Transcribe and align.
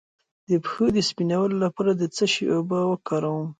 د 0.49 0.51
پښو 0.63 0.85
د 0.93 0.97
سپینولو 1.09 1.55
لپاره 1.65 1.91
د 1.95 2.03
څه 2.15 2.25
شي 2.33 2.45
اوبه 2.55 2.79
وکاروم؟ 2.91 3.47